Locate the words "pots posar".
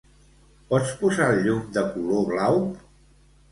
0.71-1.27